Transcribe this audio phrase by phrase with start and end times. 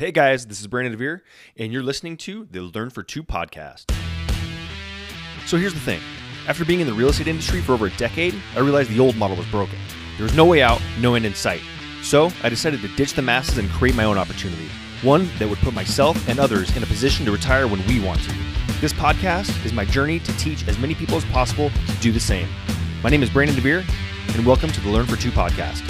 [0.00, 1.20] Hey guys, this is Brandon DeVere,
[1.58, 3.92] and you're listening to the Learn for Two podcast.
[5.44, 6.00] So here's the thing
[6.48, 9.14] after being in the real estate industry for over a decade, I realized the old
[9.16, 9.78] model was broken.
[10.16, 11.60] There was no way out, no end in sight.
[12.02, 14.70] So I decided to ditch the masses and create my own opportunity,
[15.02, 18.22] one that would put myself and others in a position to retire when we want
[18.22, 18.34] to.
[18.80, 22.18] This podcast is my journey to teach as many people as possible to do the
[22.18, 22.48] same.
[23.02, 23.84] My name is Brandon DeVere,
[24.34, 25.86] and welcome to the Learn for Two podcast.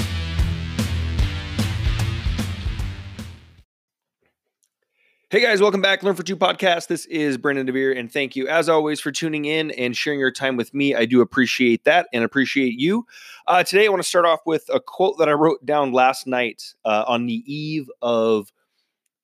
[5.33, 6.02] Hey guys, welcome back.
[6.02, 6.89] Learn for Two podcast.
[6.89, 10.33] This is Brandon DeVere, and thank you as always for tuning in and sharing your
[10.33, 10.93] time with me.
[10.97, 13.07] I do appreciate that and appreciate you.
[13.47, 16.27] Uh, today, I want to start off with a quote that I wrote down last
[16.27, 18.51] night uh, on the eve of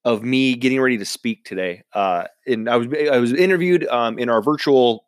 [0.05, 1.83] of me getting ready to speak today.
[1.93, 5.07] Uh, and I was I was interviewed um, in our virtual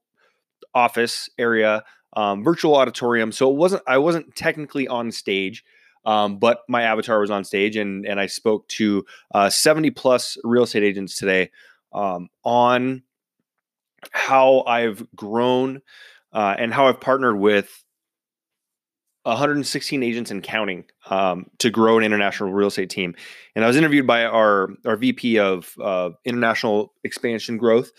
[0.75, 1.84] office area,
[2.17, 3.30] um, virtual auditorium.
[3.30, 5.65] So it wasn't I wasn't technically on stage.
[6.05, 10.37] Um, but my avatar was on stage, and and I spoke to uh, 70 plus
[10.45, 11.51] real estate agents today
[11.93, 13.02] um, on
[14.12, 15.83] how I've grown
[16.33, 17.84] uh, and how I've partnered with
[19.25, 23.15] 116 agents and counting um, to grow an international real estate team.
[23.55, 27.91] And I was interviewed by our our VP of uh, international expansion growth,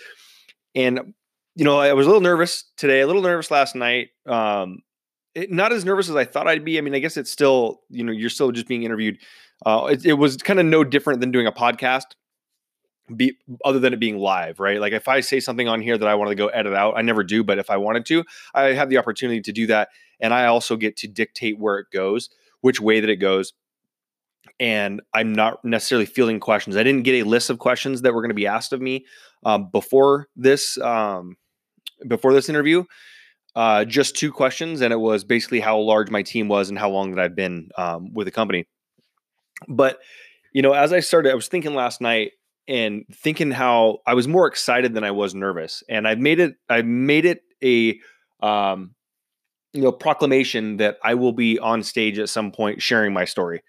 [0.73, 1.13] and
[1.55, 4.09] you know I was a little nervous today, a little nervous last night.
[4.25, 4.79] Um,
[5.35, 6.77] it, not as nervous as I thought I'd be.
[6.77, 9.17] I mean, I guess it's still, you know, you're still just being interviewed.
[9.65, 12.05] Uh, it, it was kind of no different than doing a podcast,
[13.15, 14.79] be, other than it being live, right?
[14.79, 17.01] Like if I say something on here that I want to go edit out, I
[17.01, 19.89] never do, but if I wanted to, I have the opportunity to do that.
[20.19, 22.29] And I also get to dictate where it goes,
[22.61, 23.53] which way that it goes.
[24.59, 26.75] And I'm not necessarily fielding questions.
[26.75, 29.05] I didn't get a list of questions that were going to be asked of me
[29.45, 31.37] um, before this um,
[32.07, 32.83] before this interview
[33.55, 36.89] uh, just two questions, and it was basically how large my team was and how
[36.89, 38.67] long that I've been um, with the company.
[39.67, 39.99] But
[40.53, 42.31] you know, as I started, I was thinking last night
[42.67, 46.55] and thinking how I was more excited than I was nervous, and I've made it.
[46.69, 47.99] I made it a
[48.41, 48.95] um,
[49.73, 53.61] you know proclamation that I will be on stage at some point sharing my story.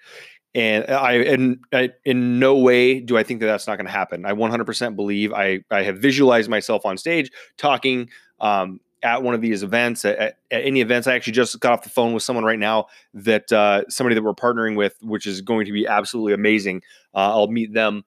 [0.52, 3.92] And I, and I, in no way do I think that that's not going to
[3.92, 4.26] happen.
[4.26, 8.08] I 100% believe I, I have visualized myself on stage talking,
[8.40, 11.06] um, at one of these events, at, at, any events.
[11.06, 14.22] I actually just got off the phone with someone right now that uh, somebody that
[14.22, 16.82] we're partnering with, which is going to be absolutely amazing.
[17.14, 18.04] Uh, I'll meet them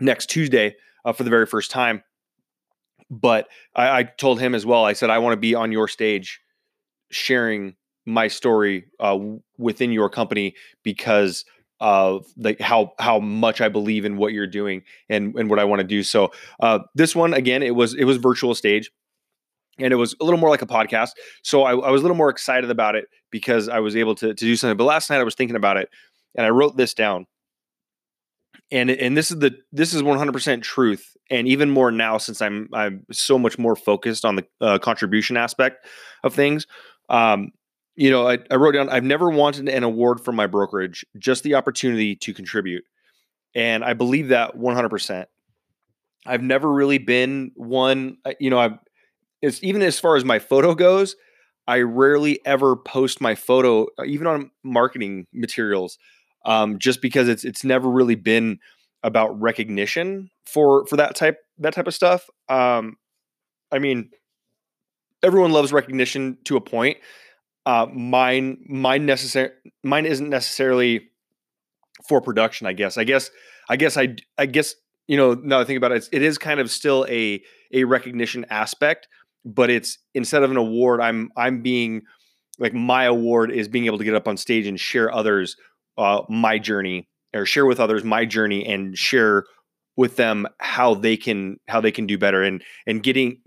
[0.00, 2.02] next Tuesday uh, for the very first time.
[3.10, 4.84] But I, I, told him as well.
[4.84, 6.40] I said I want to be on your stage,
[7.10, 9.18] sharing my story uh,
[9.56, 11.46] within your company because
[11.80, 15.64] of like how how much I believe in what you're doing and and what I
[15.64, 16.02] want to do.
[16.02, 18.90] So uh, this one again, it was it was virtual stage
[19.78, 21.10] and it was a little more like a podcast.
[21.42, 24.28] So I, I, was a little more excited about it because I was able to,
[24.28, 24.76] to do something.
[24.76, 25.88] But last night I was thinking about it
[26.34, 27.26] and I wrote this down.
[28.70, 32.68] And and this is the this is 100% truth and even more now since I'm
[32.74, 35.86] I'm so much more focused on the uh, contribution aspect
[36.22, 36.66] of things.
[37.08, 37.52] Um,
[37.96, 41.44] you know, I, I wrote down I've never wanted an award from my brokerage, just
[41.44, 42.84] the opportunity to contribute.
[43.54, 45.26] And I believe that 100%.
[46.26, 48.78] I've never really been one, uh, you know, I've
[49.42, 51.16] is even as far as my photo goes,
[51.66, 55.98] I rarely ever post my photo, uh, even on marketing materials,
[56.44, 58.58] um, just because it's it's never really been
[59.02, 62.28] about recognition for for that type that type of stuff.
[62.48, 62.96] Um,
[63.70, 64.10] I mean,
[65.22, 66.98] everyone loves recognition to a point.
[67.66, 69.50] Uh, mine mine necessary
[69.84, 71.10] mine isn't necessarily
[72.08, 72.66] for production.
[72.66, 72.96] I guess.
[72.96, 73.30] I guess.
[73.68, 73.96] I guess.
[73.96, 74.74] I I guess.
[75.06, 78.44] You know, now I think about it, it is kind of still a a recognition
[78.50, 79.08] aspect
[79.48, 82.02] but it's instead of an award, I'm I'm being
[82.58, 85.56] like my award is being able to get up on stage and share others
[85.96, 89.44] uh, my journey or share with others my journey and share
[89.96, 93.38] with them how they can how they can do better and and getting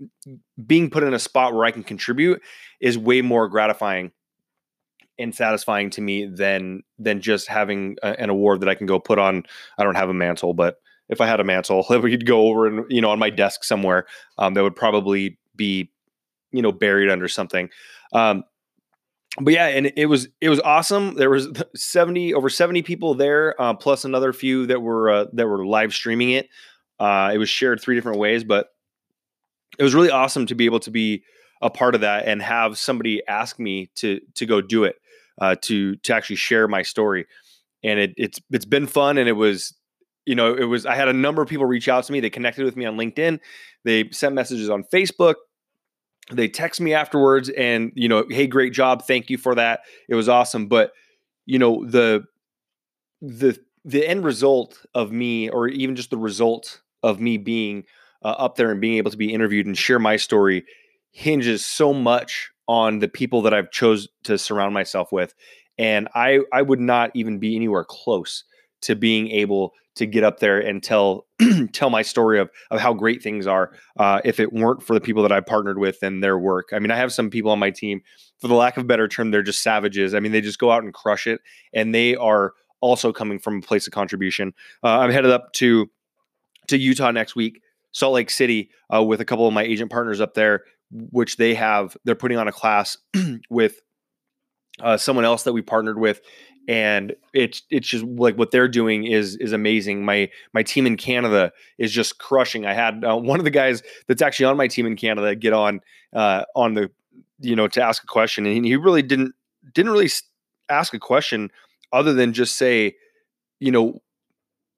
[0.66, 2.42] being put in a spot where I can contribute
[2.80, 4.10] is way more gratifying
[5.18, 8.98] and satisfying to me than than just having a, an award that I can go
[8.98, 9.44] put on.
[9.78, 10.76] I don't have a mantle, but
[11.08, 13.62] if I had a mantle, we could go over and you know on my desk
[13.62, 14.06] somewhere,
[14.38, 15.91] um, that would probably be
[16.52, 17.70] you know buried under something.
[18.12, 18.44] Um
[19.40, 21.14] but yeah and it was it was awesome.
[21.14, 25.46] There was 70 over 70 people there uh, plus another few that were uh, that
[25.46, 26.48] were live streaming it.
[27.00, 28.68] Uh, it was shared three different ways but
[29.78, 31.24] it was really awesome to be able to be
[31.62, 34.96] a part of that and have somebody ask me to to go do it
[35.40, 37.26] uh, to to actually share my story.
[37.82, 39.74] And it, it's it's been fun and it was
[40.26, 42.20] you know it was i had a number of people reach out to me.
[42.20, 43.38] They connected with me on linkedin.
[43.84, 45.36] They sent messages on facebook
[46.30, 50.14] they text me afterwards and you know hey great job thank you for that it
[50.14, 50.92] was awesome but
[51.46, 52.24] you know the
[53.20, 57.84] the the end result of me, or even just the result of me being
[58.24, 60.64] uh, up there and being able to be interviewed and share my story,
[61.10, 65.34] hinges so much on the people that I've chose to surround myself with,
[65.78, 68.44] and I I would not even be anywhere close
[68.82, 71.26] to being able to get up there and tell
[71.72, 75.00] tell my story of of how great things are uh, if it weren't for the
[75.00, 76.70] people that I partnered with and their work.
[76.72, 78.02] I mean, I have some people on my team,
[78.40, 80.14] for the lack of a better term, they're just savages.
[80.14, 81.40] I mean, they just go out and crush it,
[81.72, 84.52] and they are also coming from a place of contribution.
[84.82, 85.90] Uh, I'm headed up to
[86.68, 87.60] to Utah next week,
[87.92, 91.54] Salt Lake City, uh, with a couple of my agent partners up there, which they
[91.54, 91.96] have.
[92.04, 92.96] They're putting on a class
[93.50, 93.80] with
[94.80, 96.20] uh, someone else that we partnered with
[96.68, 100.04] and it's it's just like what they're doing is is amazing.
[100.04, 102.66] My my team in Canada is just crushing.
[102.66, 105.52] I had uh, one of the guys that's actually on my team in Canada get
[105.52, 105.80] on
[106.12, 106.90] uh, on the
[107.40, 109.34] you know to ask a question, and he really didn't
[109.74, 110.10] didn't really
[110.68, 111.50] ask a question
[111.92, 112.94] other than just say,
[113.60, 114.00] you know,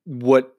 [0.04, 0.56] what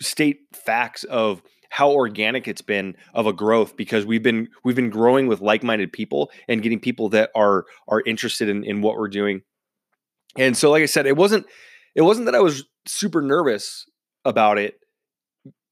[0.00, 4.90] state facts of how organic it's been of a growth because we've been we've been
[4.90, 9.08] growing with like-minded people and getting people that are are interested in, in what we're
[9.08, 9.42] doing
[10.36, 11.46] and so, like I said, it wasn't
[11.94, 13.86] it wasn't that I was super nervous
[14.24, 14.78] about it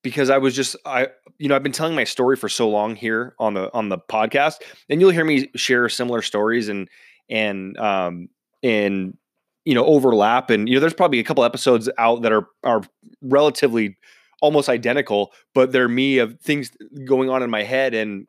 [0.03, 2.97] because I was just I you know I've been telling my story for so long
[2.97, 4.57] here on the on the podcast,
[4.89, 6.89] and you'll hear me share similar stories and
[7.31, 8.29] and um
[8.63, 9.17] and
[9.65, 12.83] you know overlap and you know there's probably a couple episodes out that are are
[13.23, 13.97] relatively
[14.41, 16.73] almost identical, but they're me of things
[17.05, 18.27] going on in my head and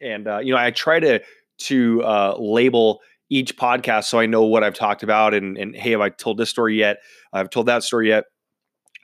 [0.00, 1.20] and uh, you know I try to
[1.58, 5.92] to uh, label each podcast so I know what I've talked about and and hey,
[5.92, 6.98] have I told this story yet?
[7.32, 8.24] I've told that story yet.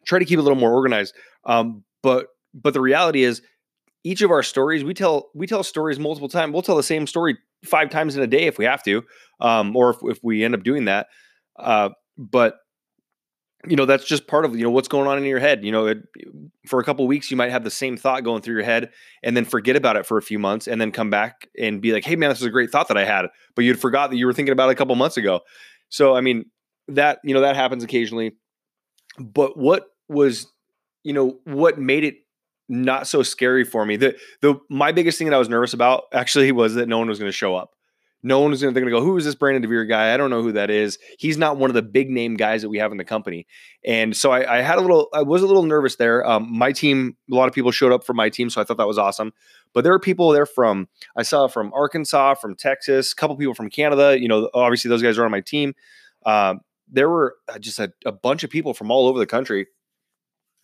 [0.07, 1.15] Try to keep it a little more organized.
[1.45, 3.43] Um, but but the reality is
[4.05, 6.53] each of our stories we tell we tell stories multiple times.
[6.53, 9.03] We'll tell the same story five times in a day if we have to,
[9.41, 11.07] um, or if, if we end up doing that.
[11.59, 12.57] Uh, but
[13.67, 15.71] you know that's just part of you know what's going on in your head you
[15.71, 15.99] know it,
[16.67, 18.91] for a couple weeks you might have the same thought going through your head
[19.23, 21.93] and then forget about it for a few months and then come back and be
[21.93, 24.17] like hey man this is a great thought that i had but you'd forgot that
[24.17, 25.41] you were thinking about it a couple months ago.
[25.89, 26.47] So i mean
[26.89, 28.37] that you know that happens occasionally.
[29.19, 30.51] But what was
[31.05, 32.17] you know what made it
[32.69, 36.05] not so scary for me the the my biggest thing that i was nervous about
[36.13, 37.73] actually was that no one was going to show up
[38.23, 40.15] no one was going to go, who is this Brandon DeVere guy?
[40.15, 40.99] I don't know who that is.
[41.19, 43.47] He's not one of the big name guys that we have in the company.
[43.85, 46.25] And so I, I had a little, I was a little nervous there.
[46.25, 48.49] Um, my team, a lot of people showed up for my team.
[48.49, 49.33] So I thought that was awesome.
[49.75, 53.55] But there were people there from, I saw from Arkansas, from Texas, a couple people
[53.55, 54.17] from Canada.
[54.19, 55.75] You know, obviously those guys are on my team.
[56.25, 59.67] Um, there were uh, just a, a, bunch of people from all over the country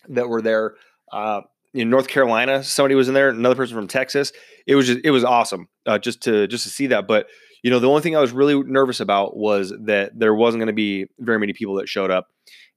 [0.08, 0.74] that were there.
[1.10, 1.40] Uh,
[1.74, 3.30] in North Carolina, somebody was in there.
[3.30, 4.32] Another person from Texas.
[4.66, 7.06] It was just, it was awesome uh, just to just to see that.
[7.06, 7.26] But
[7.62, 10.68] you know, the only thing I was really nervous about was that there wasn't going
[10.68, 12.28] to be very many people that showed up.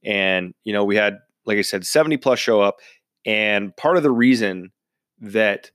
[0.04, 2.78] And, you know, we had, like I said, 70 plus show up.
[3.26, 4.72] And part of the reason
[5.20, 5.70] that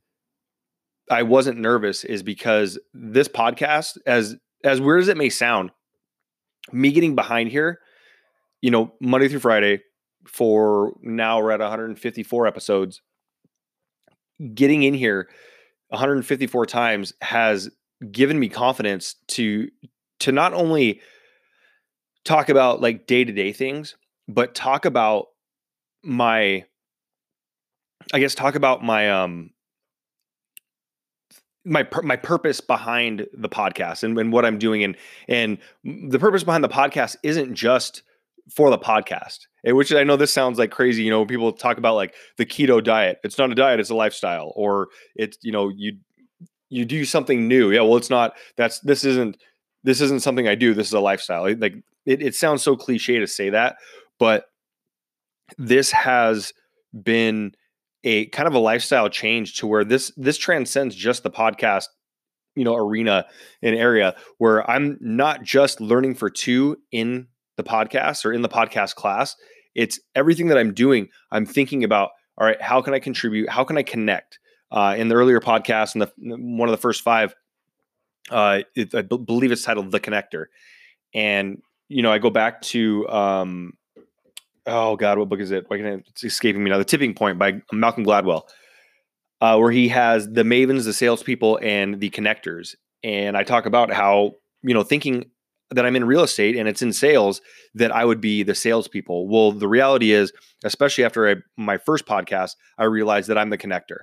[1.11, 5.71] I wasn't nervous is because this podcast, as as weird as it may sound,
[6.73, 7.79] me getting behind here,
[8.61, 9.83] you know, Monday through Friday
[10.27, 13.01] for now we're at 154 episodes.
[14.55, 15.29] Getting in here
[15.89, 17.71] 154 times has
[18.13, 19.69] given me confidence to
[20.21, 21.01] to not only
[22.25, 23.97] talk about like day-to-day things
[24.29, 25.27] but talk about
[26.03, 26.65] my
[28.13, 29.51] i guess talk about my um
[31.67, 34.85] my my purpose behind the podcast and, and what i'm doing.
[34.85, 34.97] And
[35.29, 38.03] and the purpose behind the podcast isn't just
[38.55, 41.79] for the podcast eh, which i know this sounds like crazy you know people talk
[41.79, 44.87] about like the keto diet it's not a diet it's a lifestyle or
[45.17, 45.97] it's you know you
[46.69, 47.71] you do something new.
[47.71, 48.37] Yeah, well, it's not.
[48.57, 49.37] That's this isn't
[49.85, 50.75] this isn't something I do.
[50.75, 51.45] This is a lifestyle.
[51.57, 53.77] Like it, it sounds so cliche to say that,
[54.19, 54.47] but
[55.59, 56.53] this has
[57.03, 57.53] been
[58.05, 61.87] a kind of a lifestyle change to where this this transcends just the podcast
[62.55, 63.27] you know arena
[63.63, 68.49] and area where i'm not just learning for two in the podcast or in the
[68.49, 69.37] podcast class
[69.75, 73.65] it's everything that i'm doing i'm thinking about all right how can i contribute how
[73.65, 74.39] can i connect
[74.71, 77.35] uh, in the earlier podcast and the one of the first five.
[78.31, 80.47] Uh, it, I b- believe it's titled "The Connector,"
[81.15, 83.75] and you know I go back to um,
[84.67, 85.65] oh god, what book is it?
[85.69, 86.79] Why can I, it's escaping me now?
[86.79, 88.43] The Tipping Point by Malcolm Gladwell,
[89.41, 92.75] uh, where he has the mavens, the salespeople, and the connectors.
[93.05, 94.33] And I talk about how
[94.63, 95.31] you know thinking
[95.71, 97.41] that I'm in real estate and it's in sales
[97.75, 99.29] that I would be the salespeople.
[99.29, 100.33] Well, the reality is,
[100.65, 104.03] especially after I, my first podcast, I realized that I'm the connector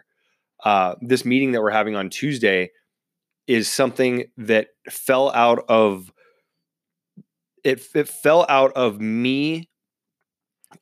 [0.64, 2.72] uh, this meeting that we're having on Tuesday
[3.48, 6.12] is something that fell out of
[7.64, 9.70] it, it fell out of me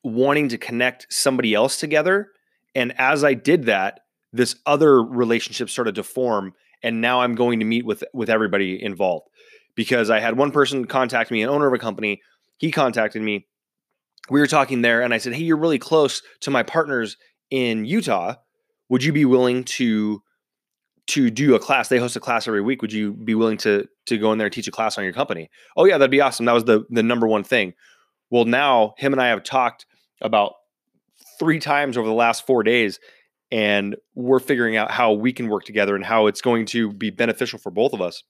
[0.02, 2.28] wanting to connect somebody else together.
[2.74, 4.00] And as I did that,
[4.32, 6.54] this other relationship started to form.
[6.82, 9.28] And now I'm going to meet with with everybody involved
[9.74, 12.20] because I had one person contact me, an owner of a company.
[12.56, 13.46] He contacted me.
[14.30, 17.16] We were talking there, and I said, "Hey, you're really close to my partners
[17.50, 18.36] in Utah.
[18.88, 20.22] Would you be willing to
[21.08, 21.88] to do a class?
[21.88, 22.82] They host a class every week.
[22.82, 25.12] Would you be willing to to go in there and teach a class on your
[25.12, 26.46] company?" Oh yeah, that'd be awesome.
[26.46, 27.74] That was the the number one thing.
[28.30, 29.86] Well, now him and I have talked
[30.20, 30.54] about
[31.38, 32.98] three times over the last four days,
[33.50, 37.10] and we're figuring out how we can work together and how it's going to be
[37.10, 38.22] beneficial for both of us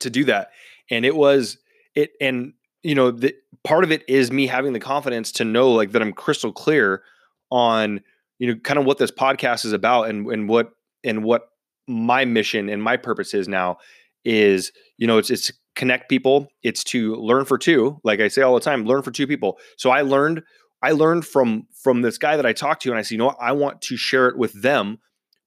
[0.00, 0.50] to do that.
[0.90, 1.58] And it was
[1.94, 3.34] it, and you know, the
[3.64, 7.02] part of it is me having the confidence to know like that I'm crystal clear
[7.50, 8.00] on
[8.38, 10.70] you know kind of what this podcast is about and and what
[11.04, 11.48] and what
[11.86, 13.78] my mission and my purpose is now
[14.24, 16.48] is you know it's it's connect people.
[16.64, 19.58] It's to learn for two like i say all the time learn for two people.
[19.76, 20.42] So i learned
[20.82, 23.26] i learned from from this guy that i talked to and i said you know
[23.26, 23.36] what?
[23.40, 24.98] i want to share it with them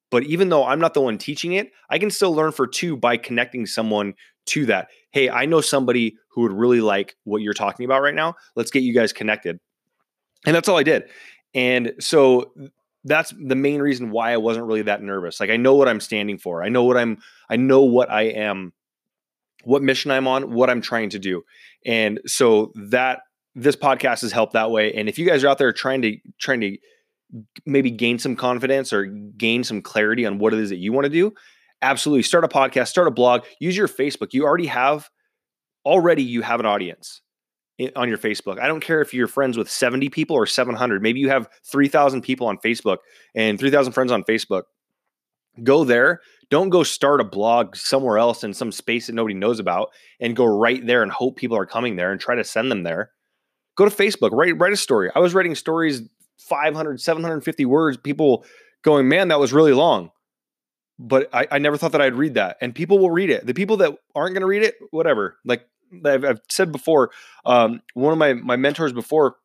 [0.09, 2.97] but even though i'm not the one teaching it i can still learn for two
[2.97, 4.13] by connecting someone
[4.47, 4.89] to that.
[5.11, 8.35] Hey i know somebody who would really like what you're talking about right now.
[8.55, 9.59] Let's get you guys connected.
[10.45, 11.03] And that's all i did.
[11.53, 12.53] And so
[13.03, 15.39] that's the main reason why I wasn't really that nervous.
[15.39, 16.63] Like I know what I'm standing for.
[16.63, 17.17] I know what I'm
[17.49, 18.73] I know what I am
[19.63, 21.43] what mission I'm on, what I'm trying to do.
[21.85, 23.19] And so that
[23.55, 24.93] this podcast has helped that way.
[24.93, 26.77] And if you guys are out there trying to trying to
[27.65, 31.05] maybe gain some confidence or gain some clarity on what it is that you want
[31.05, 31.33] to do,
[31.81, 34.33] absolutely start a podcast, start a blog, use your Facebook.
[34.33, 35.09] You already have
[35.85, 37.21] already you have an audience
[37.95, 38.59] on your Facebook.
[38.59, 41.01] I don't care if you're friends with 70 people or 700.
[41.01, 42.97] Maybe you have 3,000 people on Facebook
[43.35, 44.63] and 3,000 friends on Facebook.
[45.63, 46.21] Go there.
[46.49, 50.35] Don't go start a blog somewhere else in some space that nobody knows about and
[50.35, 53.11] go right there and hope people are coming there and try to send them there.
[53.75, 55.09] Go to Facebook, write write a story.
[55.15, 56.01] I was writing stories
[56.37, 58.43] 500, 750 words, people
[58.81, 60.11] going, "Man, that was really long."
[60.99, 62.57] But I, I never thought that I'd read that.
[62.61, 63.45] And people will read it.
[63.45, 65.37] The people that aren't going to read it, whatever.
[65.45, 65.65] Like
[66.05, 67.11] I've, I've said before,
[67.45, 69.35] um, one of my my mentors before,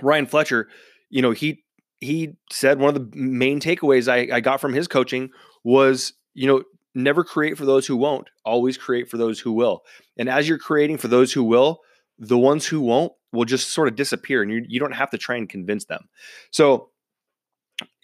[0.00, 0.68] Ryan Fletcher,
[1.10, 1.64] you know, he
[2.00, 5.30] he said one of the main takeaways I, I got from his coaching
[5.62, 6.62] was, you know,
[6.94, 9.82] never create for those who won't, always create for those who will.
[10.16, 11.80] And as you're creating for those who will,
[12.18, 15.18] the ones who won't will just sort of disappear and you, you don't have to
[15.18, 16.08] try and convince them.
[16.50, 16.90] So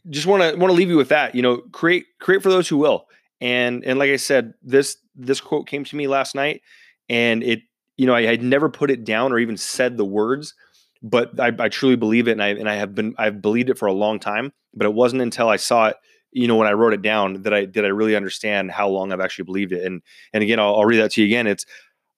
[0.08, 2.68] just want to want to leave you with that, you know, create create for those
[2.68, 3.06] who will.
[3.40, 6.62] And and like I said, this this quote came to me last night
[7.10, 7.60] and it
[7.98, 10.54] you know I had never put it down or even said the words,
[11.02, 13.76] but I, I truly believe it, and I and I have been I've believed it
[13.76, 14.52] for a long time.
[14.72, 15.96] But it wasn't until I saw it,
[16.30, 19.12] you know, when I wrote it down that I did I really understand how long
[19.12, 19.84] I've actually believed it.
[19.84, 20.00] And
[20.32, 21.46] and again, I'll, I'll read that to you again.
[21.46, 21.66] It's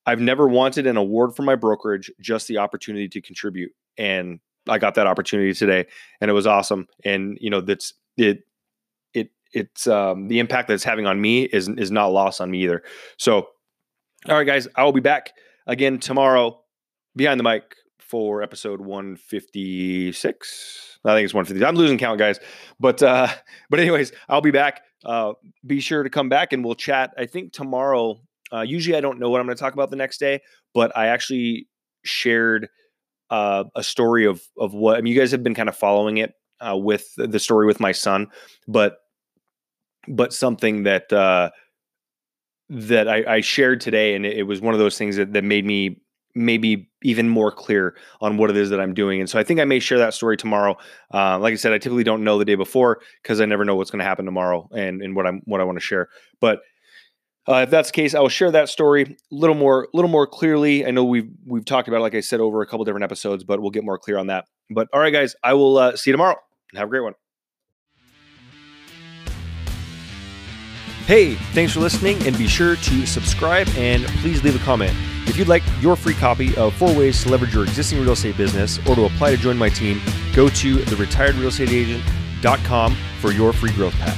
[0.05, 4.77] I've never wanted an award for my brokerage, just the opportunity to contribute, and I
[4.77, 5.85] got that opportunity today,
[6.21, 6.87] and it was awesome.
[7.03, 8.43] And you know, that's it.
[9.13, 12.51] It it's um, the impact that it's having on me is is not lost on
[12.51, 12.83] me either.
[13.17, 13.47] So
[14.29, 15.33] all right, guys, I will be back
[15.67, 16.61] again tomorrow
[17.15, 20.99] behind the mic for episode 156.
[21.05, 21.65] I think it's 150.
[21.65, 22.39] I'm losing count, guys.
[22.79, 23.27] But uh,
[23.69, 24.81] but anyways, I'll be back.
[25.03, 25.33] Uh,
[25.67, 27.13] be sure to come back and we'll chat.
[27.17, 28.21] I think tomorrow.
[28.51, 30.39] Uh, usually, I don't know what I'm going to talk about the next day,
[30.75, 31.67] but I actually
[32.03, 32.69] shared
[33.31, 35.11] uh, a story of of what I mean.
[35.11, 38.27] You guys have been kind of following it uh, with the story with my son,
[38.67, 38.99] but
[40.07, 41.49] but something that uh,
[42.73, 45.65] that I, I, shared today, and it was one of those things that, that made
[45.65, 46.01] me
[46.35, 49.19] maybe even more clear on what it is that I'm doing.
[49.19, 50.75] And so I think I may share that story tomorrow.
[51.13, 53.75] Uh, like I said, I typically don't know the day before because I never know
[53.75, 56.09] what's going to happen tomorrow and, and what I'm what I want to share.
[56.41, 56.61] But
[57.47, 60.25] uh, if that's the case, I will share that story a little more, little more
[60.25, 60.85] clearly.
[60.85, 63.43] I know we've we've talked about, it, like I said, over a couple different episodes,
[63.43, 64.45] but we'll get more clear on that.
[64.71, 66.37] But all right, guys, I will uh, see you tomorrow.
[66.73, 67.13] Have a great one.
[71.05, 74.93] Hey, thanks for listening, and be sure to subscribe and please leave a comment.
[75.27, 78.37] If you'd like your free copy of four ways to leverage your existing real estate
[78.37, 80.01] business or to apply to join my team,
[80.33, 84.17] go to theretiredrealestateagent.com for your free growth pack.